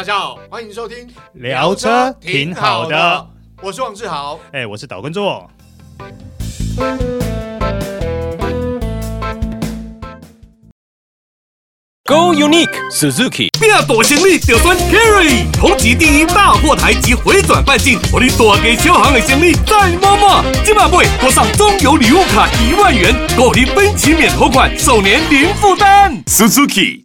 [0.00, 3.26] 大家好，欢迎收听聊车挺好的，
[3.60, 5.46] 我是王志豪，哎，我是岛根座。
[12.06, 20.42] Go Unique Suzuki，变大行李就选 Carry，同级第一大货台及回转半径，我你大给小行的行李再摸摸。
[20.64, 26.24] 今晚会多上中油礼物卡一万元，购你分期免头款，首年零负担。
[26.24, 26.99] Suzuki，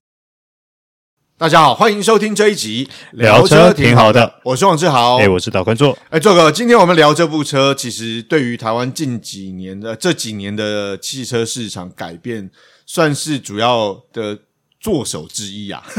[1.37, 5.97] 大家好，欢迎收听这一集聊车挺好的，我是王志豪，哎，我是导观座。
[6.09, 12.49] 哎，座哥，今天我们聊这部车，其实对于台湾近几年的这几年的汽车市场改变，
[12.85, 14.39] 算是主要的。
[14.77, 15.83] 作手之一啊，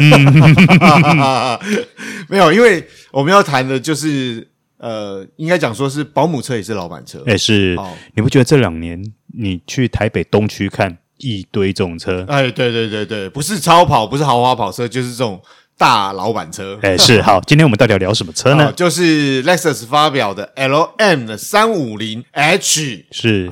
[2.29, 4.47] 没有，因为我们要谈的就是，
[4.79, 9.03] 呃，应该讲说是保姆车也是老板车，哎，是，哦、你不觉得这两年
[9.37, 12.25] 你去台北东区看一堆这种车？
[12.29, 15.41] 哎，对对对对，不是超跑，不是豪华跑车，就是这种
[15.79, 16.79] 大老板车。
[16.83, 18.73] 哎，是，好，今天我们到底要聊什么车呢？
[18.77, 23.51] 就是 Lexus 发表的 LM 的三五零 H，是，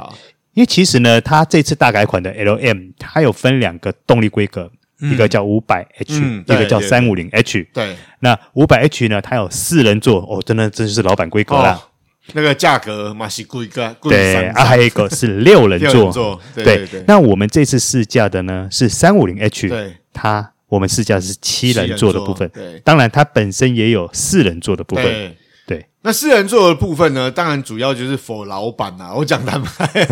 [0.54, 4.70] 因为其实呢，它这次大改款的 LM，它有分两个动力规格。
[5.00, 7.66] 一个叫五百 H，一个叫三五零 H。
[7.74, 9.20] 对，那五百 H 呢？
[9.20, 11.78] 它有四人座哦，真的真是老板规格啦。
[12.32, 16.40] 那个价格嘛是贵个，对啊，还有一个是六人座。
[16.54, 22.48] 对，那我们这次试驾的呢是三五零 H，对，它我们试驾是七人座的部分。
[22.48, 25.36] 对，当然它本身也有四人座的部分。
[25.66, 29.12] 对，那四人座的部分呢，当然主要就是 for 老板呐。
[29.16, 30.06] 我讲坦白，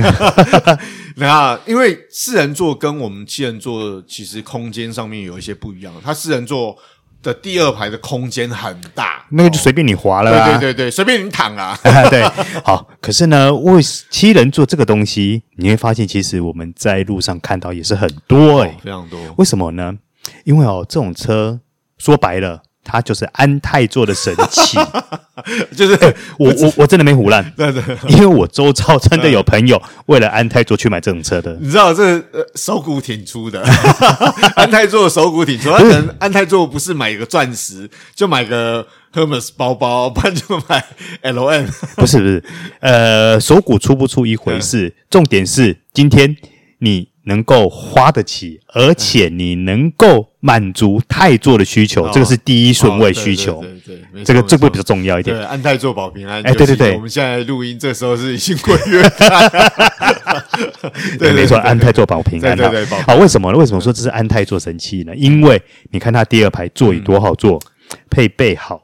[1.17, 5.93] 那因为四人座跟我们七人座其实空间上面有一些不一样。
[6.03, 6.75] 它四人座
[7.23, 11.78] 的第二排的空间很大，那个就随便你滑了，对对对对，随便你躺啊。
[12.11, 12.23] 对，
[12.65, 12.89] 好。
[13.01, 19.19] 可是呢，为七人座这个东西，你会发现其实我们在路上看到也是很多诶，非常多。
[19.39, 19.95] 为什么呢？
[20.45, 21.61] 因为哦，这种车
[21.98, 22.62] 说白了。
[22.84, 24.77] 它就是安泰座的神器，
[25.76, 33.62] 就是、欸、我我 我真的没胡乱，对对，因为我周遭真的有朋友为了安泰座去买这种车的，你知道这呃手骨挺粗的，
[34.56, 40.84] 安泰座手骨挺粗，他可能安泰座不是买一个钻石，就买个 Hermes 包包，不然就买
[41.21, 41.66] L N，
[41.97, 42.44] 不是不是，
[42.81, 46.37] 呃，手骨粗不粗一回事，重点是今天
[46.78, 47.12] 你。
[47.25, 53.60] 能够花得起，而且你能够满足泰座的需求，这个是第一顺位需求。
[53.60, 55.37] 对对，这个这个比较重要一点。
[55.37, 56.43] 对，安泰座保平安。
[56.43, 59.49] 哎，对对对，我们现在录音这时候是已经鬼月开。
[61.19, 62.56] 对，没错，安泰座保平安。
[62.56, 63.59] 对对对，好，为什么呢？
[63.59, 65.15] 为什么说这是安泰座神器呢？
[65.15, 65.60] 因为
[65.91, 67.60] 你看它第二排座椅多好坐，
[68.10, 68.81] 配备好，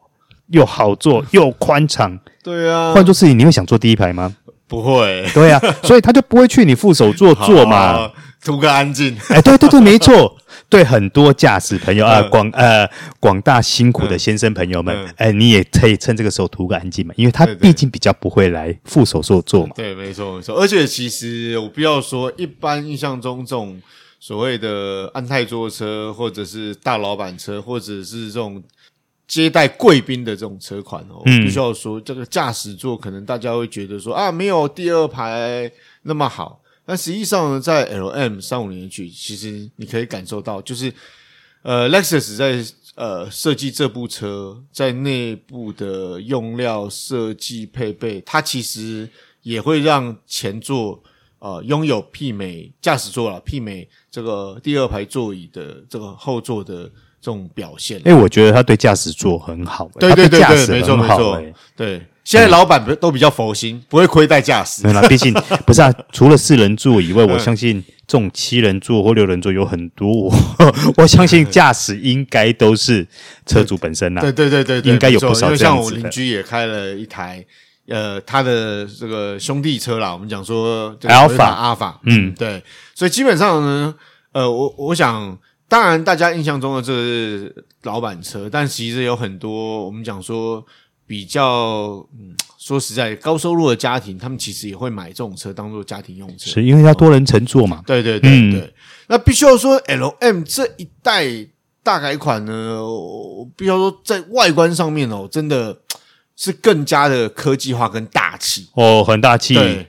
[0.49, 2.17] 又好坐又宽敞。
[2.43, 4.35] 对啊，换做自己，你会想坐第一排吗？
[4.69, 5.27] 不会。
[5.35, 8.11] 对啊，所以他就不会去你副手座 坐嘛。
[8.45, 10.37] 图个安静，哎，对对对，没错，
[10.69, 12.89] 对很多驾驶朋友啊，广呃
[13.19, 19.73] 广大辛苦的先生朋友们，哎，你也可以趁这个时候图个安静嘛，因为他毕竟比较不会来副手座坐嘛。
[19.75, 23.83] 对，没错没错，而且其实我不要说，一般印象中这种
[24.21, 28.63] 所谓的安泰座车，或者是大老板车，或者是这种
[29.27, 35.71] 接待贵宾的这种车款哦，嗯，必须要说这个驾驶座可能大家会觉得说啊，没有第二排
[36.03, 36.61] 那么好。
[36.89, 40.91] 但实际上呢，在 LM 三五零 H，其实你可以感受到，就是
[41.61, 49.07] 呃，Lexus 在呃设计这部车，在内部的用料设计配备，它其实
[49.43, 51.03] 也会让前座
[51.41, 56.91] 呃拥有媲美驾驶座啦，媲美这个第二排座椅的这个后座的
[57.21, 58.01] 这种表现。
[58.05, 61.43] 哎，我觉得他对驾驶座很好，欸，对对对没错没错，
[61.77, 62.03] 对。
[62.25, 64.83] 现在老板都比较佛心，不会亏待驾驶。
[64.83, 65.33] 没有啦，毕竟
[65.65, 65.91] 不是啊。
[66.13, 70.25] 除了四人座以外，我相信这种七人座或六人座有很多。
[70.25, 70.35] 我
[70.99, 73.09] 我相信驾驶应该都是
[73.47, 74.21] 车主本身啦。
[74.21, 77.43] 对对对对，应该有不少像我邻居也开了一台，
[77.89, 80.13] 呃，他的这个兄弟车啦。
[80.13, 82.63] 我们讲说 Alpha，Alpha，嗯，对。
[82.95, 83.95] 所以基本上呢，
[84.33, 85.39] 呃，我我想，
[85.69, 90.65] 当然大家印象中的这是老板车，但其实有很多我们讲说。
[91.09, 97.83] 比较嗯，说实在，高收入的家庭，他们其实也会买这种车当做家庭用车，是因为要多人乘坐嘛。
[97.87, 98.73] 对对对对，嗯、
[99.07, 101.25] 那必须要说，LM 这一代
[101.83, 105.81] 大改款呢，我必须要说，在外观上面哦，真的
[106.37, 109.55] 是更加的科技化跟大气哦，很大气。
[109.55, 109.89] 对，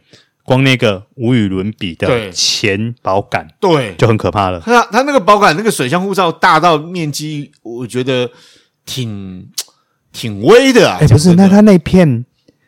[0.49, 4.59] 光那个无与伦比的前保杆，对，就很可怕了。
[4.65, 8.31] 它它那个保杆，那个水箱护罩大到面积，我觉得
[8.85, 9.47] 挺。
[10.11, 10.97] 挺微的啊！
[10.99, 12.25] 哎，不是，那它那片，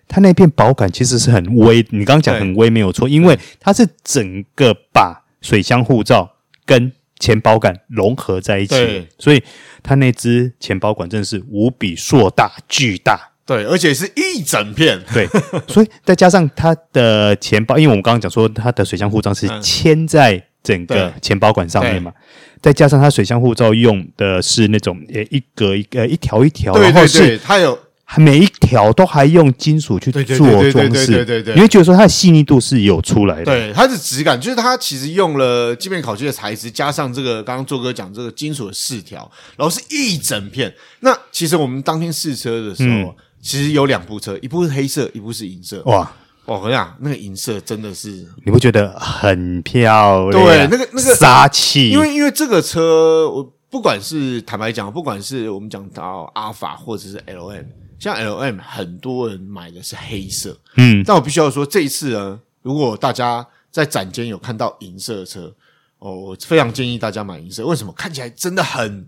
[0.07, 1.83] 它那片保杆其实是很微。
[1.89, 6.33] 你刚刚讲很微没有错，因为它是整个把水箱护罩
[6.67, 9.41] 跟前保杆融合在一起，对所以
[9.81, 13.30] 它那只前保管真的是无比硕大巨大。
[13.45, 15.01] 对，而且是一整片。
[15.11, 15.27] 对，
[15.67, 22.13] 所以再加上它的钱包，因为我们刚刚讲说它的水箱护罩是牵在整个钱包管上面嘛，
[22.61, 27.77] 再加上它水箱护罩用的是那种呃一格一个一条一条，对对对，然后是它有
[28.17, 33.45] 每一条都还用金属去做装饰，对对对对对对对，你会觉得说它的细腻度是有出来的。
[33.45, 40.71] 对，它的质感就是它其实用了镜面烤漆的材质，加上这个刚刚做哥讲这个金属的饰条，然后是一整片。
[40.99, 42.95] 那其实我们当天试车的时候。
[42.95, 45.81] 嗯其实有两部车，一部是黑色，一部是银色。
[45.85, 46.11] 哇，
[46.45, 50.45] 我跟你讲，那个银色真的是，你不觉得很漂亮。
[50.45, 51.89] 对，那个那个杀气。
[51.89, 57.65] 因为因为这个车，我不管是坦白讲，不管是我们讲到阿法或者是 LM，
[57.97, 60.59] 像 LM 很多人买的是黑色。
[60.77, 65.51] 嗯，但我必须要说，这一次呢，如果大家在展间有看到银色的车，
[65.97, 67.65] 哦，我非常建议大家买银色。
[67.65, 67.91] 为什么？
[67.93, 69.07] 看起来真的很。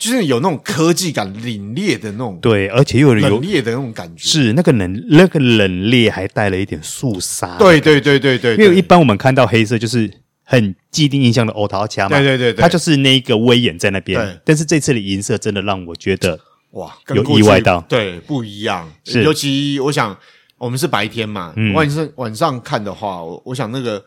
[0.00, 4.24] 就是有那种科技感、凛冽的那种，对，而且又有冷冽的那种感觉。
[4.24, 7.58] 是那个冷，那个冷冽还带了一点肃杀。
[7.58, 10.10] 对对对对对，因为一般我们看到黑色就是
[10.42, 14.18] 很既定印象的欧陶卡嘛，对对对对，它就是那一个威严在那边。
[14.18, 18.90] 对，但是这次的银色真的让我觉得哇，有意外到，对，不一样。
[19.04, 20.16] 是，尤其我想
[20.56, 24.02] 我们是白天嘛，晚上晚上看的话，我我想那个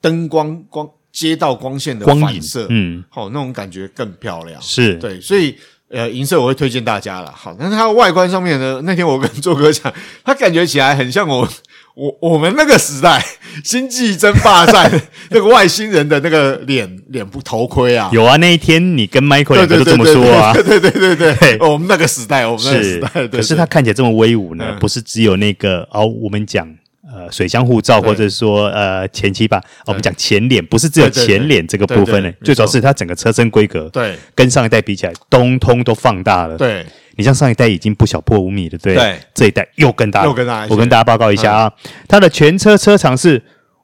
[0.00, 0.88] 灯光光。
[1.14, 4.96] 街道光线的反射，嗯，好，那种感觉更漂亮，是。
[4.96, 5.54] 对，所以
[5.88, 7.32] 呃，银色我会推荐大家了。
[7.32, 9.94] 好，但是它的外观上面呢，那天我跟做哥讲，
[10.24, 11.48] 他感觉起来很像我
[11.94, 13.24] 我我们那个时代
[13.62, 14.90] 星际争霸战
[15.30, 18.10] 那个外星人的那个脸脸部头盔啊。
[18.12, 26.68] 有啊，那一天你跟 Michael 两个都这么说啊，对对对对对对，我们那个时代，我们那个时代，可是他看起来这么威武呢，不是只有那个哦，我们讲。
[27.14, 36.58] 呃，水箱护照，或者说呃前期吧，我们讲前脸，不是只有前脸这个部分呢，最主要是它整个车身规格，对，跟上一代比起来，通通都放大了。
[36.58, 36.84] 对，
[37.14, 40.66] 你像上一代已经不小破五米了，对，对，这一代又更大，又更大。
[40.68, 41.72] 我跟大家报告一下啊，
[42.08, 43.40] 它的全车车长是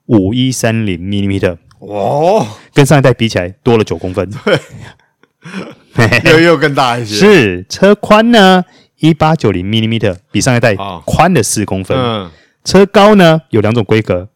[0.07, 2.45] 五一三零 millimeter，哦，
[2.75, 4.29] 跟上一代比起来多了九公分，
[5.95, 7.15] 对， 又又更大一些。
[7.15, 8.65] 是车宽呢，
[8.99, 10.75] 一八九零 millimeter，比上一代
[11.05, 11.97] 宽了四公分。
[11.97, 12.29] 嗯。
[12.65, 14.29] 车高呢，有两种规格，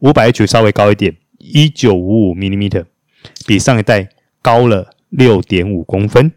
[0.00, 2.84] 五百 H 稍微高一点，一九五五 millimeter，
[3.46, 4.08] 比上一代
[4.40, 6.32] 高了六点五公分。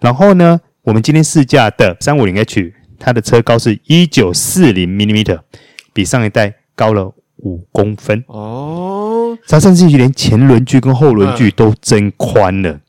[0.00, 5.40] 然后呢，我们今天试驾的三五零 H，它的车高是一九四零 millimeter，
[5.92, 8.24] 比上一代高了五公分。
[8.28, 12.80] 哦，它甚至于连前轮距跟后轮距都增宽了。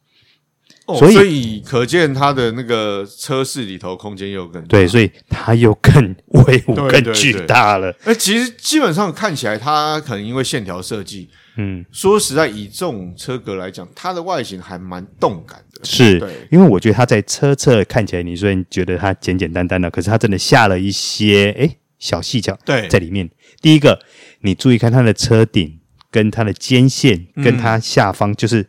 [0.95, 7.94] 所以，所以可见它的那个车室里头空间又更大对，所以它又更威武、更巨大了。
[8.06, 15.81] 哎，其实基本上看起来，它可能因为线条设计，嗯，说实在，以这种车格来讲，它的外形还蛮动感的。
[15.84, 21.69] 是，对，因为我觉得它在车侧看起来，你虽然觉得它简简单单的，可是它真的下了一些哎
[22.00, 23.30] 小细节对在里面。
[23.62, 24.00] 第一个，
[24.40, 25.80] 你注意看它的车顶
[26.10, 28.66] 跟它的肩线，跟它下方就是。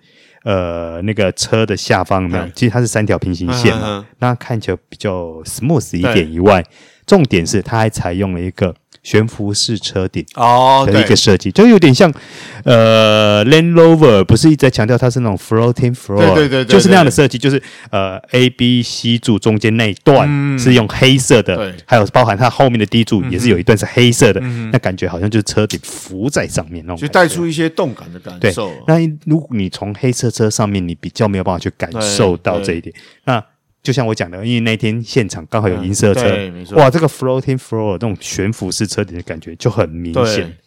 [0.48, 2.48] 呃，那个车的下方有没有？
[2.54, 6.64] 其实它是三条平行线嘛，那看起来比较 smooth 一点以外，
[7.06, 8.74] 重点是它还采用了一个。
[9.02, 12.12] 悬浮式车顶哦的一个设计，就有点像
[12.64, 24.40] 呃 Land Rover，不是一直在强调它是那种 floating floor，对对对，就是那样的设计，就是呃 A B C 柱中间那一段是用黑色的，还有包含它后面的 D 柱也是有一段是黑色的，
[24.72, 28.72] 那感觉好像就是车顶浮在上面那种，就带出一些动感的感受。
[28.86, 33.42] 那如果你从黑色车上面，你比较没有办法去感受到这一点，那。
[33.82, 36.20] 就像我讲的，因为那天现场刚好有银色车。
[36.76, 40.58] 哇，这个 floating floor 这种悬浮式车顶的感觉就很明显，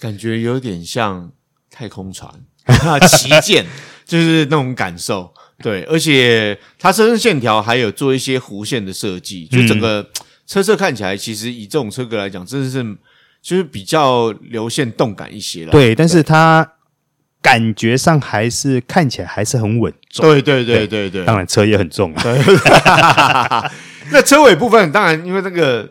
[0.00, 1.30] 感觉有点像
[1.70, 2.32] 太空船
[3.08, 3.64] 旗舰，
[4.04, 5.32] 就是那种感受。
[5.62, 10.10] 对，而且它车身线条还有做一些弧线的设计，就整个
[10.46, 12.82] 车色看起来，其实以这种车格来讲，真的是
[13.42, 15.72] 就是比较流线动感一些了。
[15.72, 16.74] 对，但是它。
[17.40, 22.22] 感觉上还是看起来还是很稳重，对对对对对，当然车也很重啊。
[24.10, 25.82] 那车尾部分当然因为那个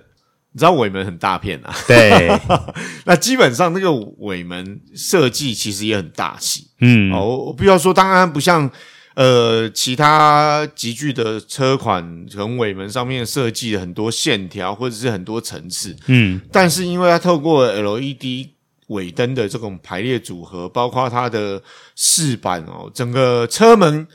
[0.51, 2.29] 你知道尾门很大片啊，对，
[3.05, 8.69] 那基本上那个尾门设计其实也很大气，嗯，哦，我必须要说，当然不像
[9.15, 18.56] 呃其他级距的车款，从尾门上面设计了很多线条或者是很多层次，嗯，但是因为它透过 LED。
[18.88, 21.62] 尾灯的这种排列组合，包括它的
[21.96, 24.08] 饰板哦，整个车门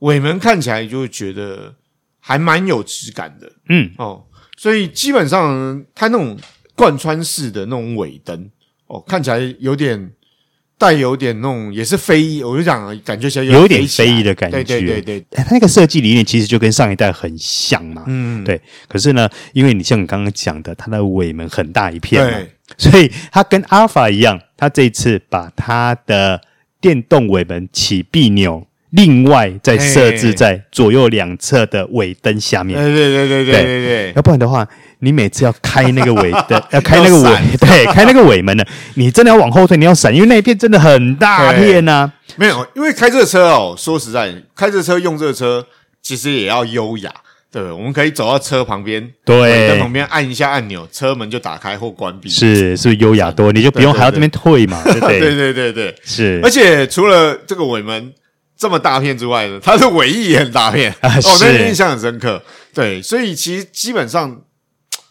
[0.00, 1.74] 尾门看起来就会觉得
[2.20, 3.90] 还蛮有质感的，嗯。
[3.98, 4.24] 哦，
[4.56, 6.38] 所以基本上它那种
[6.74, 8.50] 贯穿式的那种尾灯
[8.86, 10.12] 哦，看起来有点
[10.82, 14.64] 带有点那种也是飞翼，我就讲感觉起来有点飞翼的感觉。
[14.64, 18.02] 对对对对，它那个设计理念其实就跟上一代很像嘛。
[18.08, 18.60] 嗯，对。
[18.88, 26.40] 可是呢，因为你像你刚刚讲的，它的尾门很大一片嘛，对所以它跟阿尔法一样，它这一次把它的
[26.80, 28.66] 电动尾门起闭钮。
[28.92, 32.78] 另外再设置在左右两侧的尾灯下面。
[32.78, 34.12] 对对对对对对对。
[34.14, 34.66] 要不然的话，
[34.98, 42.12] 你每次要开那个尾灯， 要开那个尾，对，开那个尾门呢，你真的要往后退，你要闪，因为那一片真的很大片呐。
[42.36, 45.66] 没有，因为开这个车哦，说实在，开这个车用这个车，
[46.02, 47.10] 其实也要优雅。
[47.50, 52.28] 对，我们可以走到车旁边，对，在旁边按一下按钮，车门就打开或关闭。
[52.28, 53.50] 是，是不是优雅多？
[53.52, 55.18] 你就不用还要这边退嘛，对不对？
[55.20, 56.40] 对对对对，是。
[56.42, 58.12] 而且除了这个尾门。
[58.56, 62.42] 这么大片之外呢，它的尾翼也很大片， 啊、哦，那印象很深刻。
[62.72, 64.42] 对，所以其实基本上，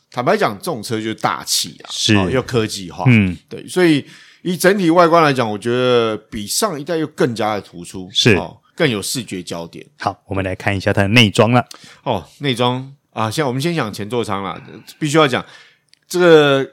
[0.09, 4.05] 坦白讲，这种车就是大气啊，是、哦、又科技化，嗯，对，所以
[4.41, 9.85] 以整体外观来讲，我觉得比上一代又更加的突出，是哦，更有视觉焦点。
[9.99, 11.65] 好，我们来看一下它的内装了。
[12.03, 14.61] 哦，内装啊，现在我们先讲前座舱啦，
[14.97, 15.45] 必须要讲
[16.07, 16.71] 这个。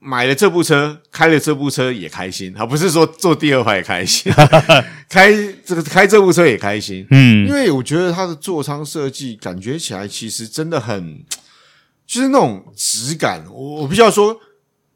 [0.00, 4.32] 买了这部车，开了这部车也开心，而不是说坐第二排也开心，
[5.10, 5.32] 开
[5.64, 7.06] 这个开这部车也开心。
[7.10, 11.24] 嗯，因为我觉得它的座舱设计感觉起来其实真的很，
[12.06, 13.44] 就是那种质感。
[13.50, 14.38] 我我必须要说，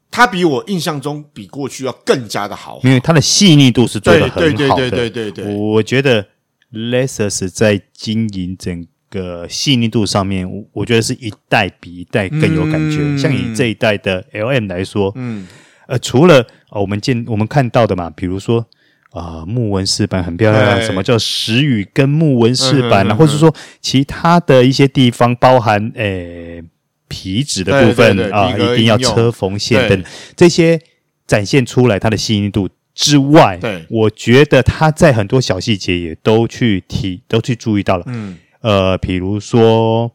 [0.09, 4.41] 它比我印象中比过去要更加的好，因为它的细腻度是做的很好的。
[4.41, 6.27] 对对对对对对对，我觉得
[6.71, 8.87] Lexus 在经营整。
[9.13, 12.97] 个细腻度上面，我我觉得是一代比一代更有感觉。
[13.01, 15.47] 嗯、像以这一代的 LM 来说，嗯，
[15.85, 18.65] 呃，除了、呃、我们见我们看到的嘛，比如说
[19.11, 20.85] 啊、呃，木纹饰板很漂亮，对。
[20.87, 26.63] 什么叫石语跟木纹饰板啊，嗯、或者说其他的一些地方，包含诶、呃、
[27.07, 30.03] 皮质的部分啊，一定要车缝线等
[30.35, 30.79] 这些
[31.27, 38.37] 展现出来它的细腻度之外，对，我觉得它在很多小细节也都去提，都去注意到了，嗯。
[38.63, 40.09] 呃，比如说，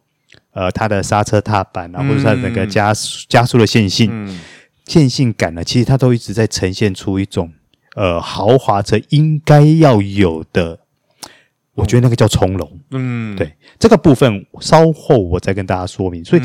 [0.52, 2.94] 呃，它的刹车踏板啊，或者它的那个加
[3.28, 4.40] 加速的线性、嗯、
[4.86, 7.52] 线性感呢，其实它都一直在呈现出一种
[7.94, 10.80] 呃豪华车应该要有的，
[11.74, 12.80] 我觉得那个叫从容。
[12.92, 16.24] 嗯，对，这个部分稍后我再跟大家说明。
[16.24, 16.42] 所以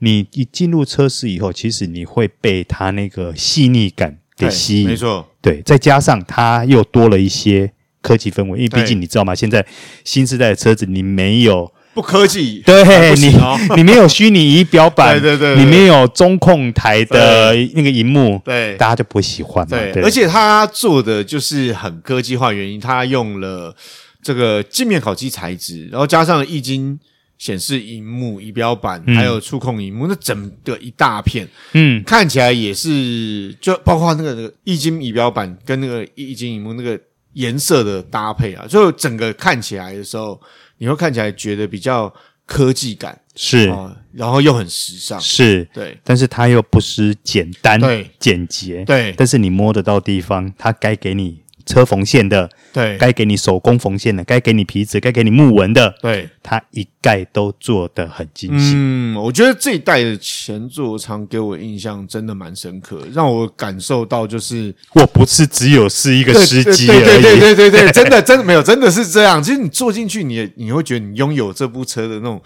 [0.00, 5.26] 你一进入车室以后，其实你会被它那个细腻感给吸引，没错。
[5.40, 7.72] 对，再加上它又多了一些。
[8.00, 9.34] 科技氛围，因为毕竟你知道吗？
[9.34, 9.64] 现在
[10.04, 13.36] 新时代的车子，你没有不科技，对你，
[13.76, 19.76] 你没有虚拟仪表板， 对对对，你没有中控台的那个荧幕，对，大家就不会喜欢嘛。
[19.76, 23.74] 对，而且他做的就是很科技化，原因他用了
[24.22, 26.96] 这个镜面烤漆材质，然后加上液晶
[27.36, 36.96] 显示荧幕、仪表板，还有触控荧幕，那整个一大片，嗯，看起来也是，就包括那个那个液晶仪表板跟那个液晶荧幕那个。
[37.38, 40.40] 颜色的搭配啊，就整个看起来的时候，
[40.78, 42.12] 你会看起来觉得比较
[42.44, 43.72] 科技感是，
[44.12, 45.68] 然后又很时尚，是。
[45.72, 48.10] 对，但是它又不失简单、对。
[48.18, 51.42] 简洁，对，但是你摸得到地方，它该给你。
[51.68, 58.72] 车缝线的，对，该给你手工缝线的，该给你皮子，该给你木纹的，对，它一概都做得很精细。
[58.74, 69.42] 嗯，我觉得这一代的前座舱给我印象真的蛮深刻，让我感受到就是我不是只有是一个司机而已，对对对对对 对，真的真的没有，真的是这样。
[69.42, 72.40] 其实你坐进去，你你会觉得你拥有这部车的那种，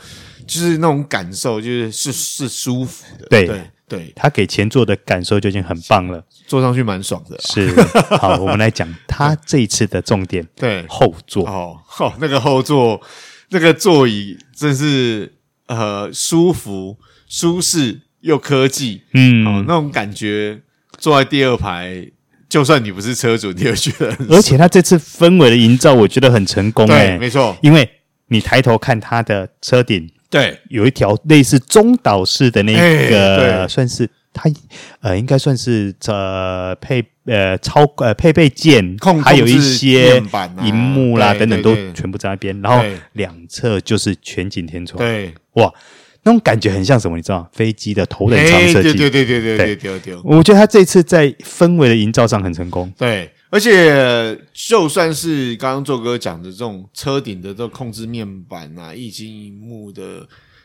[0.47, 3.63] 就是那种感受，就是是是舒服的，对对。
[3.93, 7.39] 对，他给前座的感受就已经很棒了，坐上去蛮爽的。
[7.41, 7.71] 是，
[8.17, 10.49] 好，我们来讲他这一次的重点。
[10.57, 12.99] 对，后座哦，哦，那个后座，
[13.51, 15.35] 那个座椅真是
[15.67, 16.97] 呃舒服、
[17.29, 20.63] 舒适又科技，嗯，哦，那种感觉，
[20.97, 22.11] 坐在第二排，
[22.49, 24.17] 就算你不是车主，你也觉得。
[24.31, 26.87] 而且他这次氛围的营造，我觉得很成功。
[26.87, 27.87] 欸，对，没错，因为
[28.29, 30.11] 你抬头看他的车顶。
[30.33, 32.73] 对，有一条类似中岛式的那
[33.11, 34.51] 个，算是它
[35.01, 40.17] 呃，应该算是呃配呃超呃配备件，还有一些
[40.63, 44.99] 荧幕啦等等都全部在那边，然后两侧就是全景天窗。
[44.99, 45.71] 对，哇，
[46.23, 47.19] 那种感觉很像什么？
[47.19, 48.95] 你知道飞机的头等舱设计？
[48.95, 52.91] 对对对对对对对，我觉得他这次在氛围的营造上很成功。
[52.97, 53.31] 对。
[53.53, 60.21] 而且，就算是刚刚做哥讲的这种车顶的这种控制面板啊、液晶屏幕的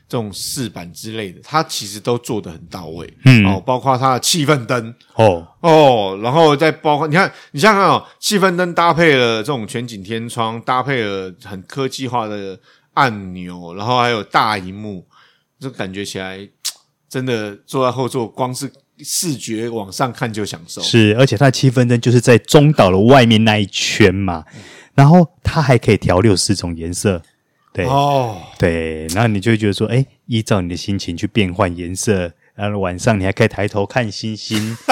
[0.08, 3.14] 这种饰板之类的，它其实都做的很到位。
[3.26, 12.58] 嗯，哦，包括它的气氛灯，哦哦，然后再包括你看，你想想看哦，气氛灯搭配了这种全景天窗，搭配了很科技化的
[12.94, 15.06] 按钮，然后还有大荧幕，
[15.60, 16.48] 这感觉起来
[17.10, 18.72] 真的坐在后座，光是。
[19.04, 20.82] 视觉往上看就享受。
[20.82, 24.46] 是，而且它的七分灯就是在中岛的外面那一圈嘛，
[24.96, 27.22] 然后它还可以调六四种颜色。
[27.74, 32.32] 对哦，对，然后你就会觉得说，哎，依照你的心情去变换颜色。
[32.56, 34.76] 然后晚上你还可以抬头看星星，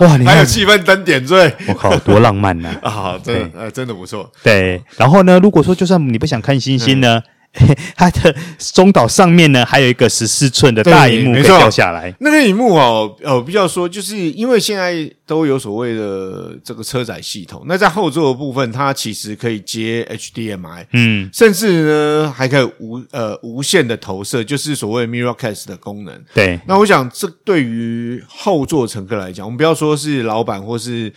[0.00, 0.18] 哇！
[0.18, 2.68] 你还有气氛灯点缀，我靠，多浪漫呐！
[2.84, 4.30] 啊，真的，呃，真的不错。
[4.42, 7.22] 对，然后呢，如果说就算你不想看星星呢？
[7.96, 12.14] 它的中岛上面呢，还有一个十四寸的大荧幕可以掉下来。
[12.20, 26.20] 那个荧幕哦，呃，比较说，就是因为现在都有所谓的这个车载系统，那在后座的部分，它其实可以接 HDMI，嗯，甚至呢还可以无呃无线的投射，就是所谓 Mirrorcast 的功能。
[26.34, 31.12] 对，那我想这对于后座乘客来讲，我们不要说是老板或是。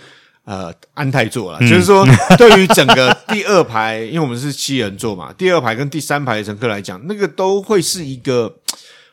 [0.50, 2.04] 呃，安泰座了，嗯、就是说，
[2.36, 8.56] 对于整个第二排，因为我们是七人座嘛，第二排跟第三排的乘客来讲，那个都会是一个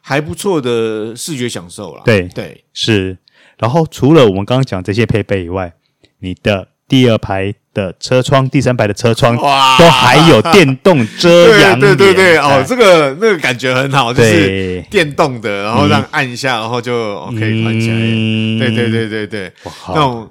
[0.00, 2.00] 还不错的视觉享受了。
[2.06, 3.18] 对对，是。
[3.58, 5.74] 然后除了我们刚刚讲这些配备以外，
[6.20, 11.78] 你的第二排的车窗、第三排的车窗哇，都还有电动遮阳。
[11.78, 17.94] 对对对对，哦，这个那个感觉很好，就是电动的，然后让按一下，然后就可以关起来。
[17.98, 20.30] 嗯、对对对对对，哇那种。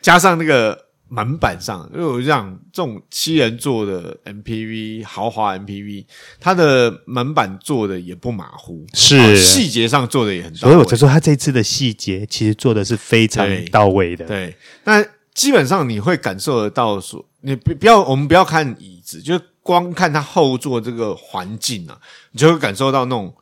[0.00, 6.04] 加上那个门板上，因为我讲这种七人座的 MPV 豪华 MPV，
[6.38, 10.72] 它的门板做的也不马虎，是细节上做的也很到位。
[10.72, 14.26] 所以我才说它这次的细节其实做的是非常到位的。
[14.26, 15.02] 对，那
[15.32, 21.98] 基本上你会感受得到说，你不不要我们不要看椅子，就光看它后座这个环境啊，
[22.32, 23.34] 你就会感受到那种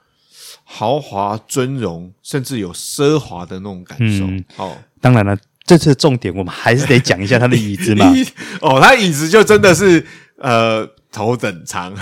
[0.63, 4.25] 豪华尊荣，甚至有奢华的那种感受。
[4.25, 5.37] 嗯、哦，当然了。
[5.67, 8.07] 这次的重点，我们还是得讲一下他的椅子嘛。
[8.63, 10.07] 哦，他椅子就真的是
[10.39, 11.93] 呃头等舱。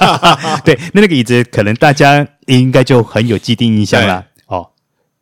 [0.64, 4.24] 对，那那个椅子可能大家应该就很有既定印象了。
[4.46, 4.68] 哦，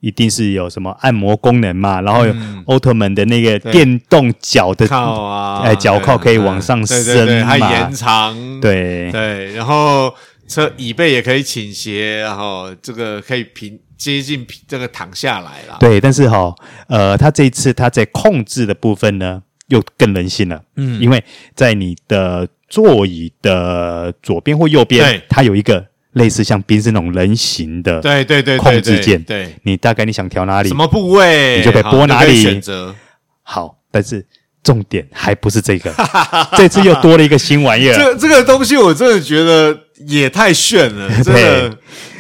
[0.01, 2.35] 一定是有什么按摩功能嘛，然后有
[2.67, 8.35] 奥特曼的那个电动脚的靠啊，哎，脚靠可以往上升嘛，还延长。
[8.61, 10.13] 对对，然后
[10.49, 13.79] 车椅背也可以倾斜，然后这个可以平。
[13.99, 16.57] 接近这个躺下来了，对，但是哈、哦，
[16.87, 25.83] 呃，它这一次它在控制的部分呢，又更人性了，嗯，因为在你的座椅的左边或右边，它有一个
[26.13, 32.43] 类似像宾士那种人形的，对对对控制键，对，你大概你想调哪里，什么部位，你就可以拨哪里。
[32.43, 32.95] 选择。
[33.43, 34.23] 好，但是
[34.63, 35.91] 重点还不是这个，
[36.59, 41.79] 这次又多了一个新玩意儿，这这个东西我真的觉得也太炫了， 真的。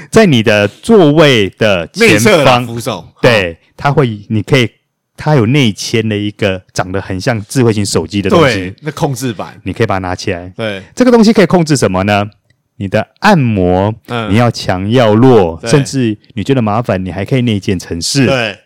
[0.08, 4.70] 在你的座位的前方扶手，对，它会，你可以，
[5.16, 10.50] 它有内嵌的一个长得很像智慧型手机的东西，那控制板，你可以把它拿起来。
[10.56, 12.24] 对，这个东西可以控制什么呢？
[12.76, 18.26] 你的按摩，嗯，你要强要弱，甚至你觉得麻烦，你还可以内建程式。
[18.26, 18.56] 对，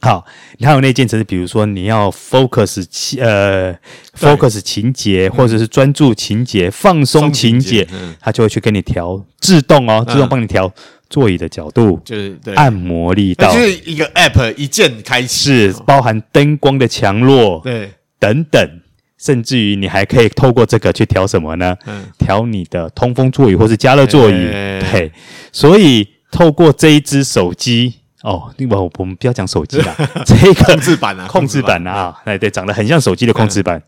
[0.00, 0.24] 好，
[0.58, 3.74] 你还有内建程式，比如说你要 focus 情呃
[4.18, 7.86] focus 情节，或者是专注情节、放松情节，
[8.20, 9.24] 它就会去给你调。
[9.40, 10.72] 自动哦，自动帮你调
[11.08, 18.80] 座椅的角度，就是按摩力道，就是一个 app 一键开始，是包含灯光的强弱，对，等等，
[19.18, 21.74] 甚至于你还可以透过这个去调什么呢？
[21.86, 25.10] 嗯，调你的通风座椅或是加热座椅，对，
[25.52, 29.94] 所以透过这一只手机哦，我我们不要讲手机啦，
[30.26, 33.82] 这个控制板啊，控制板啊，哎对，长得很像手机的控制板。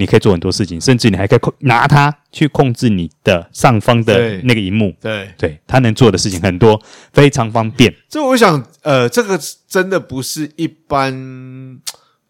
[0.00, 4.94] 你可以做很多事情，甚至你还可以控拿它去控制你的上方的那个荧幕。
[5.00, 6.80] 对对，它能做的事情很多，
[7.12, 7.92] 非常方便。
[8.08, 9.36] 这我想，呃，这个
[9.66, 11.80] 真的不是一般，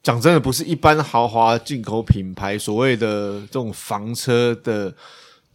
[0.02, 4.94] 讲真的不是一般豪华进口品牌所谓的这种房车的。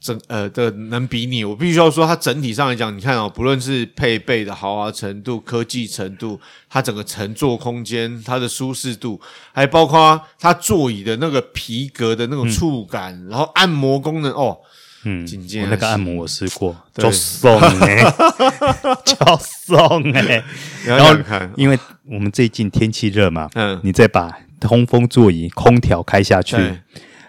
[0.03, 6.37] 整呃的能比拟，我必须要说，它整体上来讲，你看哦，不论是配备的豪华程度、科技程度，
[6.69, 9.21] 它整个乘坐空间、它的舒适度，
[9.53, 14.57] 还包括它座椅的那个皮革的那种触感，嗯、然后按摩功能哦，
[15.05, 15.25] 嗯，
[15.61, 18.03] 我那个按摩我试过，就松哎，
[19.05, 20.43] 就松哎，
[20.85, 21.15] 然后
[21.55, 21.79] 因为
[22.11, 26.77] 我们最近天气热嘛，嗯，你再把通风座椅空调开下去，对。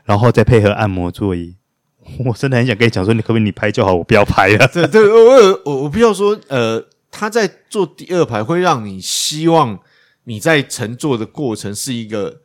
[0.05, 1.55] 然后再配合按摩座椅。
[2.25, 4.69] 我真的很想跟你讲说，你可不可以你拍就好，我不要拍了。
[4.73, 9.79] 对对，我我我必须要说，呃，他在坐第二排会让你希望
[10.25, 12.41] 你在乘坐的过程是一个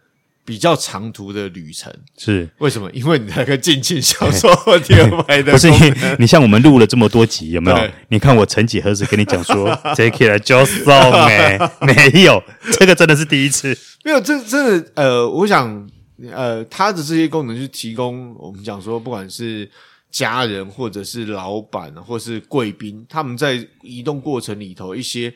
[0.46, 1.94] 比较长途的旅程。
[2.18, 2.90] 是为什么？
[2.92, 5.52] 因为你才可以尽情享受第二排的。
[5.54, 7.78] 不是你，你像我们录了这么多集，有没有？
[8.08, 12.42] 你看我曾几何时跟你讲说，Take it just so 没没有，
[12.80, 13.78] 这个真的是第一次。
[14.04, 15.88] 没有，这真的呃，我想。
[16.32, 19.70] 呃，它的这些功能是提供我们讲说，不管是
[20.12, 25.34] 家人或者是老板或是贵宾，他们在移动过程里头一些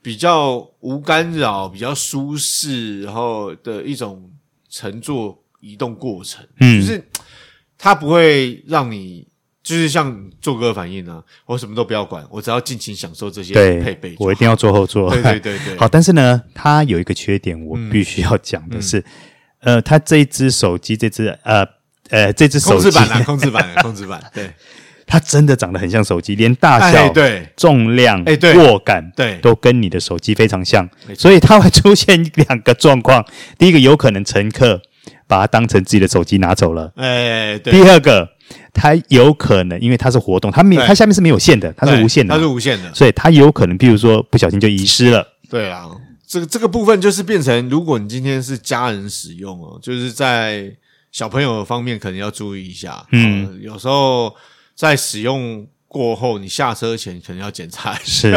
[0.00, 4.30] 比较无干扰、比较舒适，然后的一种
[4.68, 7.02] 乘坐移动过程，嗯，就是
[7.76, 9.26] 它不会让你
[9.62, 15.76] 就是像做哥反应啊，我什么都不要管，我只要尽情享受这些配备，我一定要坐后座，对对对对。
[15.80, 19.04] 好，但是呢，它有一个缺点，我必须要讲的是，嗯、
[19.64, 21.66] 呃，它这一只手机，这只呃
[22.10, 24.50] 呃，这只手机控制板啊， 控制板，控制板， 对。
[25.06, 27.46] 它真的长得很像手机，连大小、对。
[27.56, 28.56] 重量、哎对。
[28.56, 33.22] 握感，对，都跟你的手机非常像，所以它会出现两个状况：
[33.58, 34.80] 第一个，有可能乘客
[35.26, 37.74] 把它当成自己的手机拿走了；哎，对。
[37.74, 38.26] 第二个，
[38.72, 45.26] 它有可能因为它是活动，它没它下面是没有线的，它是无线的，它是无线的，所以它有可能，譬如说不小心就遗失了。
[45.50, 45.84] 对啊，
[46.34, 50.68] 这个这个部分就是变成，如果你今天是家人使用哦，就是在
[51.12, 54.34] 小朋友方面可能要注意一下，嗯，呃、有时候
[54.74, 55.66] 在使用。
[55.86, 58.28] 过后，你下车前可能要检查一下。
[58.28, 58.30] 是，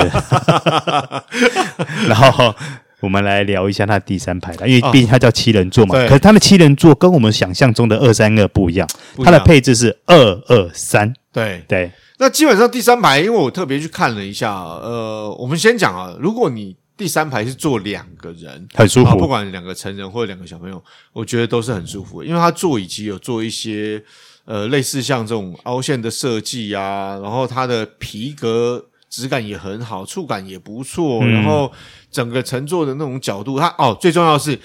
[2.07, 2.53] 然后
[2.99, 5.97] 我们来聊一下它第三排的，因为毕竟它叫七人座嘛。
[5.97, 8.87] 哦、可是它的七人座跟我们想象中的二三二不一样，
[9.23, 10.15] 它的配置是二
[10.47, 11.11] 二三。
[11.33, 20.83] 对对，那基本上第三排，因为我特别去看了一下，呃，我们先讲啊，如果你第三排是坐两个人，很舒服，不管两个成人或者两个小朋友，
[21.13, 24.03] 我觉得都是很舒服的，因为它座椅其实有做一些。
[24.49, 31.69] 呃，类似像这种凹陷的设计啊，然后它的皮革质感也很好，触感也不错，嗯、然后
[32.09, 34.57] 整个乘坐的那种角度，它哦，最重要的是，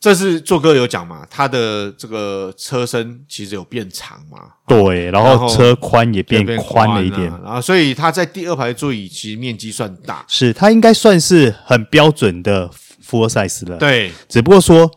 [0.00, 12.70] 这是做哥有讲嘛，他的这个车身其实有变长嘛，对，然后车宽也变宽了一点，然后所以他在第二排座椅其实面积算大，是它应该算是很标准的
[13.06, 14.90] full size 了，对，只不过说。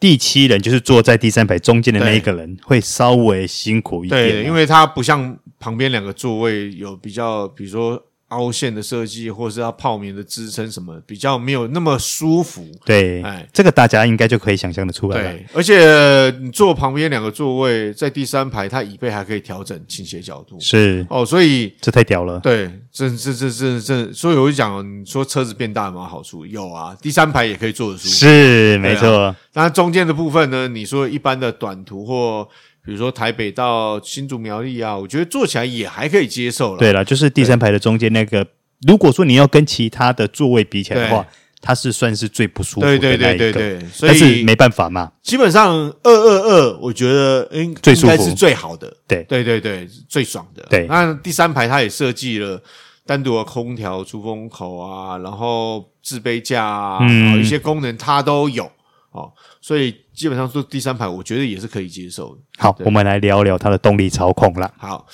[0.00, 4.28] 第七人就是坐在第三排中间的那一个人，会稍微辛苦一点。
[4.28, 8.02] 对，因为他不像旁边两个座位有比较，比如说。
[8.28, 12.66] 凹陷的设计，或是它泡棉的支撑什么，比较没有那么舒服。
[12.84, 15.32] 对，哎，这个大家应该就可以想象的出来了。
[15.32, 20.58] 对，而且你坐旁边两个座位，在第三排，它椅背还可以调整倾斜角度。
[20.58, 22.40] 是哦，所以这太屌了。
[22.40, 26.44] 对，这这这这这，所以我就讲，你说车子变大有没有好处？
[26.46, 28.14] 有啊，第三排也可以坐得舒服。
[28.14, 29.34] 是，没错。
[29.52, 30.66] 那中间的部分呢？
[30.66, 32.48] 你说一般的短途或。
[32.84, 36.78] 比如说台北到新竹苗栗啊，我觉得坐起来也还可以接受了。
[36.78, 38.46] 对了，就是第三排的中间那个，
[38.86, 41.26] 如果说你要跟其他的座位比起来的话，
[41.62, 43.00] 它是算是最不舒服的那一个。
[43.00, 45.10] 对对对对对，所以但是没办法嘛。
[45.22, 48.94] 基本上二二二，我觉得应应该是最好的。
[49.08, 50.66] 对对对对，最爽的。
[50.68, 52.62] 对，那第三排它也设计了
[53.06, 58.70] 单独的空调出风口啊，然后置杯架啊，嗯，一些功能它都有
[59.12, 60.03] 哦，所以。
[60.14, 62.40] 基本上坐第三排，我觉得也是可以接受的。
[62.56, 64.72] 好，我们来聊聊它的动力操控啦。
[64.78, 65.06] 好，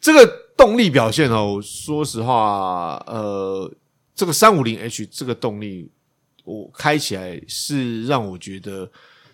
[0.00, 0.24] 这个
[0.56, 3.70] 动力表现哦，说实话，呃，
[4.14, 5.90] 这个三五零 H 这个动力，
[6.44, 8.88] 我开起来是让我觉得，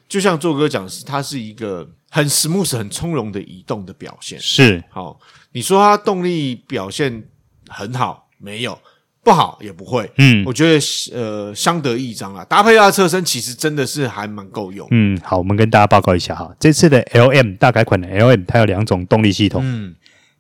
[0.09, 4.41] 就像做哥讲，是它是一个很 smooth、很从容的移动的表现。
[4.41, 5.21] 是，好，
[5.53, 7.29] 你说它动力表现
[7.69, 8.79] 很好，没有。
[9.23, 10.81] 不好也不会，嗯，我觉得
[11.13, 12.43] 呃相得益彰啊。
[12.47, 14.89] 搭配它的车身，其实真的是还蛮够用。
[14.91, 19.61] 嗯，好，我们跟大家报告一下哈，这次的 LM 大改款的 LM，它有两种动力系统。
[19.63, 19.95] 嗯，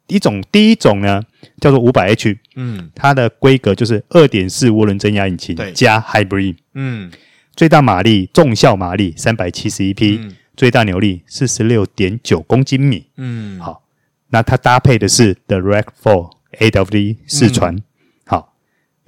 [0.06, 1.22] 一种第一种呢
[1.60, 7.12] 叫做五百 H，嗯，它的规格就是二点四涡轮增压引擎加 Hybrid，嗯，
[7.54, 10.18] 最大马力重效马力三百七十一匹，
[10.56, 13.04] 最大扭力四十六点九公斤米。
[13.18, 13.82] 嗯，好，
[14.30, 17.76] 那它搭配的是 Direct4 AWD 四传。
[17.76, 17.82] 嗯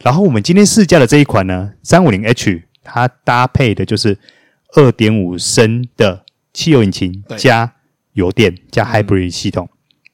[0.03, 4.19] 然后我们今天试驾的这一款呢，三五零 H，它搭配的就是
[4.75, 7.75] 二点五升的汽油引擎加
[8.12, 9.71] 油电加 Hybrid 系统，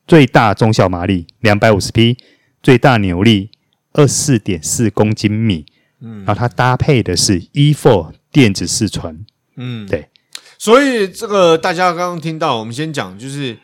[0.07, 2.17] 最大中小马力两百五十匹，
[2.63, 3.51] 最大扭力
[3.93, 5.65] 二四点四公斤米。
[6.01, 9.19] 嗯，然后它搭配的是 E4 电子四传。
[9.57, 10.09] 嗯，对。
[10.59, 13.57] 所以这个大家刚刚听到，我们先讲就是。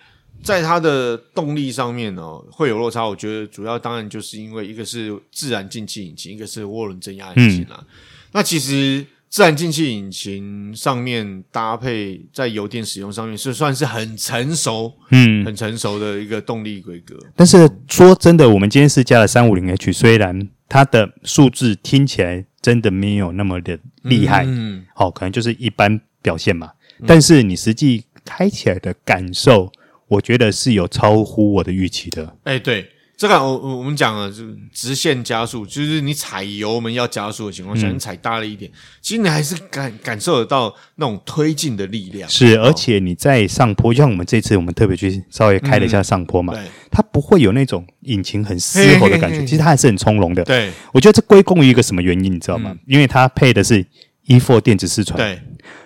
[0.45, 3.09] 在它的动力上面呢、哦，会有落差。
[3.09, 7.81] 我觉得主要当然就是因为一个是自然进气引擎，一个是涡轮增压引擎啦、啊。
[7.81, 7.87] 嗯、
[8.33, 17.17] 那其实自然进气引擎上面搭配在油电使用上面是算是很成熟，嗯，很成熟的一个动力规格。
[17.35, 26.73] 但是说真的，我们今天是加了三五零 H，虽然它的数字听起来真的没有那么的厉害，嗯，好、哦，可能就是一般表现嘛。
[27.01, 29.73] 嗯、但是你实际开起来的感受。
[30.09, 32.37] 我觉得是有超乎我的预期的。
[32.45, 32.87] 哎，对，
[33.17, 42.29] 这个我我我们讲了，就是直线加速，就是你踩油门要加速的情况下，嗯、你踩大了一点，其实你还是感感受得到那种推进的力量。
[42.29, 46.55] 是，而且你在上坡，就像我们这次我们特别去稍微开了一下上坡嘛，
[46.91, 50.45] 它不会有那种引擎很嘶吼的感觉，嘿嘿嘿，其实它还是很从容的。
[50.45, 52.71] 对，我觉得这归功于一个什么原因，你知道吗？
[52.73, 53.87] 嗯、因为它配的是
[54.27, 55.17] E4 电子四传。
[55.17, 55.41] 对，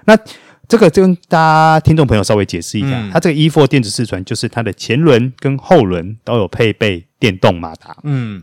[0.06, 0.18] 那。
[0.68, 7.96] 这个就跟大家听众朋友稍微解释一下，嗯、它这个 E4 电子四传就是它的前轮跟后轮都有配备电动马达。
[8.02, 8.42] 嗯，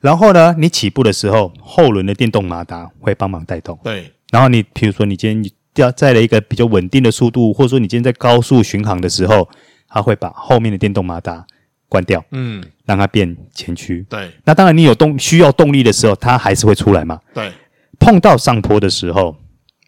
[0.00, 3.78] 然后呢，你起步的时候，后轮的电动马达会帮忙带动。
[3.82, 9.48] 对，然后你比如说你今天你要在了一个比较稳定的速度，或者说你今天在高速巡航的时候，
[9.88, 11.46] 它会把后面的电动马达
[11.88, 12.22] 关掉。
[12.32, 14.04] 嗯，让它变前驱。
[14.06, 17.18] 对，那当然你有动需要动力的时候，它还是会出来嘛。
[17.32, 17.50] 对，
[17.98, 19.34] 碰到上坡的时候。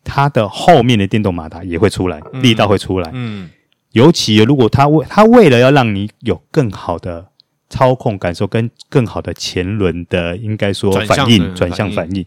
[0.04, 3.10] 它的后面的电动马达也会出来，嗯、力道会出来。
[3.14, 3.50] 嗯，
[3.92, 7.28] 尤其如果它为它为了要让你有更好的
[7.70, 12.24] 操控感受，跟更好的前轮的应该说反应转向反应，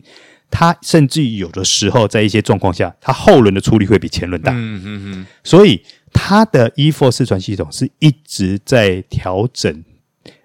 [0.49, 4.51] 它甚至于有的时候在一些状况下，它后轮的出力会比前轮大。
[4.51, 5.27] 嗯嗯嗯。
[5.43, 9.83] 所以它的 e f o r 四传系统是一直在调整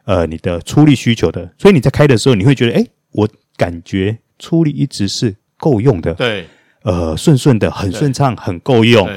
[0.05, 6.15] 呃你的出力需求的，所以你在开的时候，你会觉得，哎，我感觉出力一直是够用的。
[6.15, 6.47] 对。
[6.83, 9.09] 呃，顺顺的，很顺畅，很够用。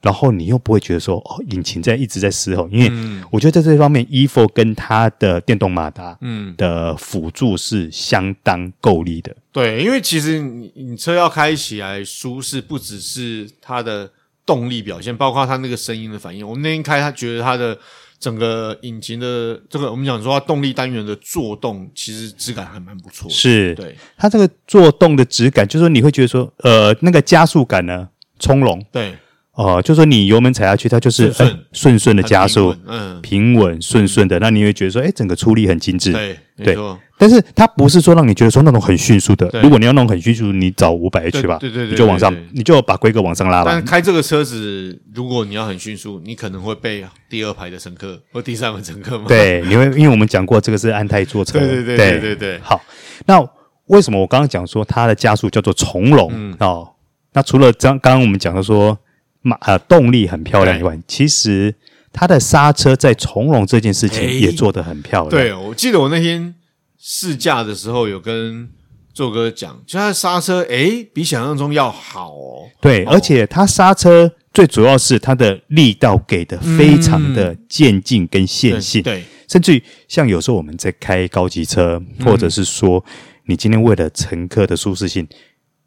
[0.00, 2.90] 然后你又不会觉得说，哦，引擎在一直在嘶吼，因为
[3.30, 9.36] 我觉得在这方面，EVO 跟它的电动马达，嗯，的辅助是相当够力的。
[9.52, 14.10] 对，因为其实你你车要开起来舒适，不只是它的
[14.46, 16.48] 动力表现，包括它那个声音的反应。
[16.48, 17.78] 我们那天开，他觉得它的。
[18.20, 23.34] 整个引擎的这个，我们讲说它动力单元的作动，其实质感还蛮不错的。
[23.34, 28.84] 是，对它这个作动的质感，就是说你会觉得说，呃，那个加速感呢，从容。
[28.92, 29.14] 对。
[29.52, 36.76] 哦、呃，就说你油门踩下去，它就是顺顺顺的加速，嗯，平稳顺顺的，那你会觉得说，哎，整个出力很精致，对，对。
[37.20, 43.72] 但是它不是说让你觉得说那种很迅速的，如果你要那种很迅速，你找五百 H 吧，对对对，你就往上，你就把规格往上拉吧。
[43.72, 49.26] 但开这个车子，如果你要很迅速，你可能会被第二排的乘客或第三排乘客嘛。
[49.28, 52.60] 对，因为因为我们讲过这个是安泰坐车，对对对对对对。
[52.62, 52.80] 好，
[53.26, 53.38] 那
[53.86, 56.88] 为什么我刚刚讲说它的加速叫做从容哦？
[57.34, 58.98] 那除了刚刚刚我们讲的说。
[59.42, 61.74] 马呃，动力很漂亮以外，其实
[62.12, 65.30] 它的刹车在从容这件事情也做得很漂亮。
[65.30, 66.54] 对，我记得我那天
[67.00, 68.68] 试驾的时候有跟
[69.14, 72.68] 做哥讲，就它的刹车诶比想象中要好哦。
[72.80, 79.02] 对，哦、而且它刹车最主要是它的力道给的非常的渐进跟线性。
[79.02, 83.02] 对，对甚至于像有时候我们在开高级车，或者是说
[83.46, 85.26] 你今天为了乘客的舒适性。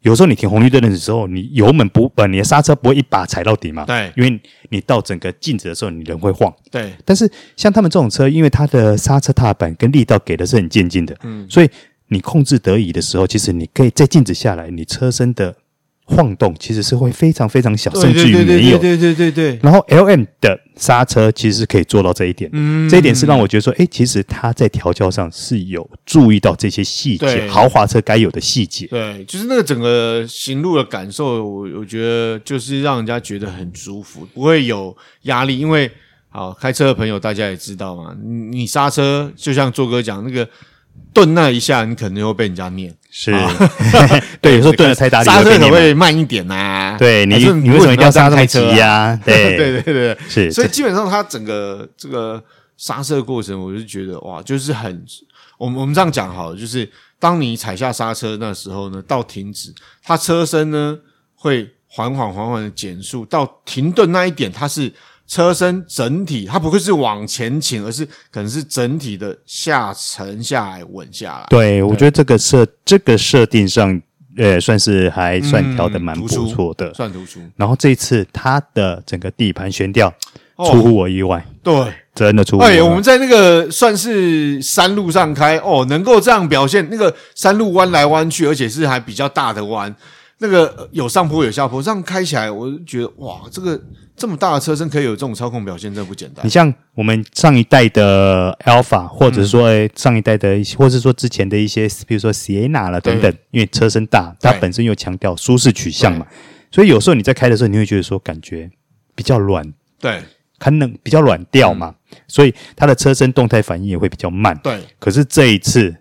[0.04, 3.84] 有时候你停红绿灯的时候，你油门不呃，你的刹车不会一把踩到底嘛？
[3.84, 6.54] 对，因为你到整个静止的时候，你人会晃。
[6.70, 11.70] 对，但是像他们这种车，因为它的刹车踏板跟力道给的是很渐进的，嗯，所以
[12.08, 15.56] 你控制得宜的时候，其实你可以在静止下来，你车身的。
[16.06, 18.78] 晃动其实是会非常非常小，甚至于没有。
[18.78, 19.58] 对对对对。
[19.62, 28.86] 然后 L M 的刹车其实是可以做到这一点，嗯，这一点是让我觉得说，哎，其实它在调教上是有注意到这些细节，对豪华车该有的细节。
[28.88, 35.58] 对，就是那个整个行路的感受，我我觉得就是让人家觉得很舒服，不会有压力。
[35.58, 35.90] 因为
[36.28, 40.46] 好开车的朋友大家也知道嘛，你你刹车就像做哥讲那个。
[41.12, 42.94] 顿那一下，你可能会被人家念。
[43.10, 43.30] 是，
[44.42, 46.96] 对，有时候顿 的太大力，刹车可不可以慢一点呐？
[46.98, 49.18] 对你，你为什么一定要刹这么急呀？
[49.24, 50.50] 对，对，对，对，是。
[50.50, 52.42] 所以基本上，它整个这个
[52.76, 55.04] 刹车过程，我就觉得哇，就是很，
[55.56, 60.98] 我们我们这样讲好了，就是当你踩下刹车那时候呢，到停止，它车身呢
[61.36, 64.92] 会缓缓缓缓的减速，到停顿那一点，它是。
[65.26, 71.46] 车身整体，它不会是往前倾，而是可能是整体的下沉下来，稳下来。
[71.48, 74.00] 对，对我觉得这个设这个设定上，
[74.36, 77.40] 呃，算是还算调的蛮不错的，嗯、算突出。
[77.56, 80.12] 然后这一次它的整个底盘悬吊
[80.58, 82.78] 出乎我意外，哦、对，真的出乎我意外。
[82.78, 89.94] 哎，我们在那个算是山路上开，哦，能够这样表现，那个山路弯来弯去，而且是还比较大的弯。
[90.44, 93.80] 那个有上坡有下坡，这样开起来，我就觉得哇，这个
[94.14, 96.44] 这么大的车身可以有这种操控表现，真的不简单。
[96.44, 106.26] 你像我们上一代的 Alpha，或者说上一代的，或者说之前的一些，比如说 Sienna 了等等，因为车身大，它本身又强调舒适取向嘛，
[106.70, 108.70] 所以有时候你在开的时候，你会觉得说感觉
[109.14, 110.22] 比较软，对，
[110.58, 111.94] 可能比较软调嘛，
[112.28, 114.54] 所以它的车身动态反应也会比较慢。
[114.62, 115.96] 对，可是这一次，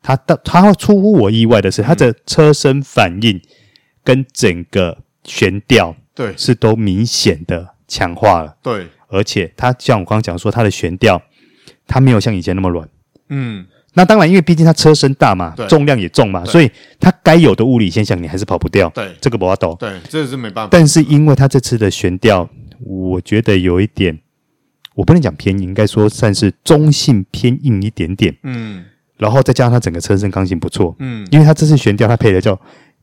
[0.00, 3.40] 它的它会出乎我意外的是，它的车身反应。
[4.08, 6.32] 跟整个悬吊对。
[6.38, 11.20] 是都明显的强化了，对，而且它像我刚刚讲说，它的悬吊
[11.86, 12.88] 它没有像以前那么软，
[13.28, 18.88] 嗯，那当然，因为毕竟它车身大嘛，重量也重嘛，所以它该有的物理现象你还是跑不掉。
[18.94, 19.14] 对。
[19.20, 19.76] 这个不要抖。
[19.78, 20.68] 对，这个是没办法。
[20.72, 22.48] 但是因为它这次的悬吊，
[22.80, 24.18] 我觉得有一点，
[24.94, 28.34] 我不能讲偏硬，应该说算是中性偏硬一点点。
[28.42, 28.86] 嗯。
[29.18, 31.26] 然后再加上它整个车身刚性不错，嗯。
[31.30, 32.58] 因为它这次悬吊它配的叫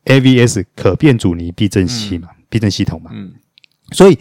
[0.06, 3.34] AVS 可变阻尼避震器嘛，避震系统嘛，嗯。
[3.92, 4.18] 所以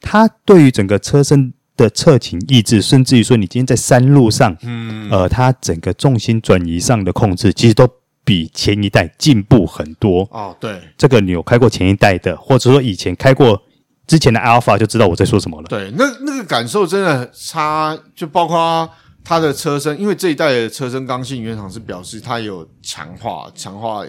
[0.00, 7.88] 它对于整个车身的侧倾抑制，甚至于说你今天在山路上，嗯，呃，它整个重心转移上的控制，其实都
[8.24, 10.28] 比前一代进步很多。
[10.30, 10.80] 哦，对。
[10.96, 13.60] 这个你有开过前一代的，或者说以前开过
[14.06, 15.68] 之前的 Alpha 就知道我在说什么了。
[15.68, 18.88] 对，那那个感受真的差，就包括
[19.24, 24.02] 它的车身，因为这一代的车身刚性原厂是表示它有强化，强化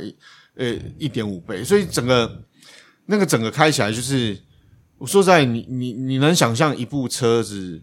[0.56, 2.44] 呃一点五倍，所以整个
[3.06, 4.38] 那个整个开起来就是，
[4.98, 7.82] 我说实在，你你你能想象一部车子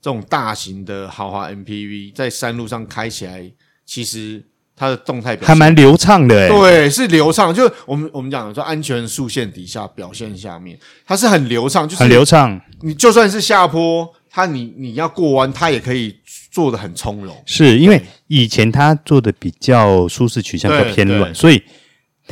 [0.00, 3.50] 这种大型的豪华 MPV 在山路上开起来，
[3.86, 4.44] 其实
[4.74, 12.60] 它的动态表现还蛮流畅的、欸，对，是流畅，就我们我们讲说安全竖线底下表现下面，它是很流畅，就是很流畅。
[12.82, 16.16] 你就算是下坡，它你你要过弯，它也可以
[16.50, 17.36] 做的很从容。
[17.44, 21.62] 是因为以前它做的比较舒适取向比较偏软，所以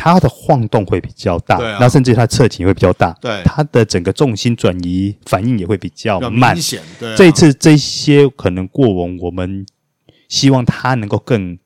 [0.01, 6.63] 它的晃动会比较大，对啊那甚至它侧倾会比较大，对它的整个重心转移反应也会比较比较慢明。
[6.63, 9.67] 显，对、啊，这一次这些可能过往我们
[10.29, 11.59] 希望它能够更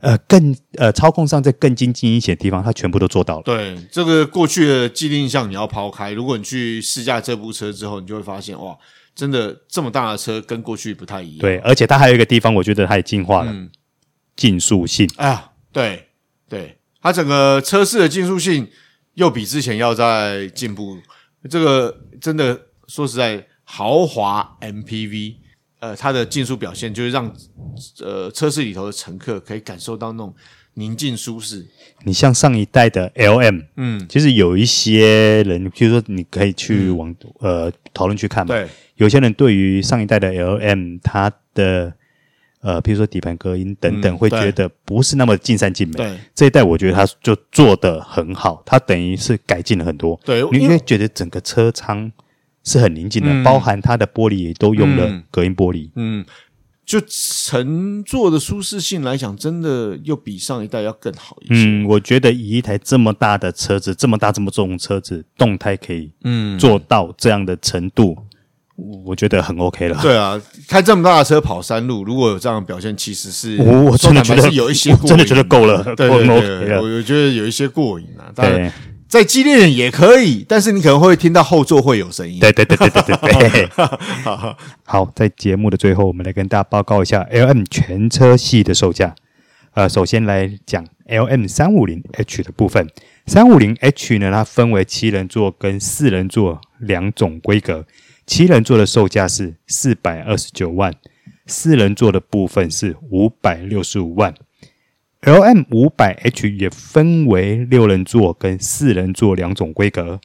[0.00, 3.42] 呃更呃操控上再更精进一些的地方，它全部都做到了。
[3.44, 8.76] 对这个过去的既定印象你要抛开，如果你去试驾这部车之后，你就会发现哇，
[9.14, 11.38] 真的这么大的车跟过去不太一样。
[11.38, 13.70] 对，而且它还有一个地方，我觉得它也进化了，嗯
[14.36, 15.10] 竞速性。
[15.16, 16.08] 哎呀，对
[16.48, 18.68] 对，它整个车室的竞速性
[19.14, 20.98] 又比之前要再进步。
[21.48, 25.36] 这个真的说实在，豪华 MPV，
[25.78, 27.34] 呃，它的竞速表现就是让
[28.00, 30.34] 呃车室里头的乘客可以感受到那种
[30.74, 31.66] 宁静舒适。
[32.04, 41.94] 你像上一代的 LM，嗯，其实有一些人，譬如说你可以去网、呃讨论去看嘛，对，有些人对于上一代的 LM 它的
[42.60, 45.94] 呃，譬如说底盘隔音等等，嗯会觉得不是那么尽善尽美。
[45.94, 50.20] 对这一代我觉得它就做得很好，它等于是改进了很多。
[50.24, 52.10] 对因为你会觉得整个车舱
[52.62, 55.90] 是很宁静的，嗯包含它的玻璃也都用了嗯隔音玻璃。
[55.94, 56.24] 嗯，
[56.84, 61.64] 就乘坐的舒适性来讲，真的又比上一代要更好一些。
[61.64, 68.24] 嗯，我觉得以一台这么大的车子，这么大这么重的车子，动态可以嗯，做到这样的程度，我
[69.04, 69.98] 我觉得很 OK 了。
[70.02, 78.32] 对啊，开这么大的车跑山路，如果有这样的表现，其实是我我真的觉得有一些真的觉得够了对够对 OK 对，我我觉得有一些过瘾啊。
[78.34, 78.72] 当然，对
[79.08, 82.38] 再激烈点也可以，但是你可能会听到后座会有声音。
[82.38, 83.68] 对对对对对对对。
[84.86, 89.14] 好，在节目的最后，我们来跟大家报告一下 LM 全车系的售价。
[89.74, 92.88] 呃，首先来讲 LM 三五零 H 的部分。
[93.26, 97.84] 三五零 H 呢，它分为七人座跟四人座两种规格。
[98.26, 100.94] 七人座的售价是四百二十九万，
[101.46, 104.34] 四人座的部分是五百六十五万。
[105.22, 110.18] LM 五百 H 也分为六人座跟四人座两种规格。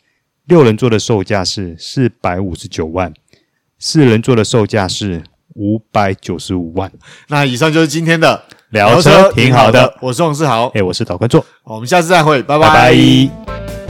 [0.45, 3.11] 六人座的售价是四百五十九万，
[3.79, 5.23] 四人座的售价是
[5.55, 6.91] 五百九十五万。
[7.27, 13.84] 那以上就是今天的聊车挺好的，我是王世豪，哎，我是导观众，我们下次再会，拜拜拜。